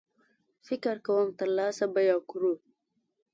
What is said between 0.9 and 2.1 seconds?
کوم ترلاسه به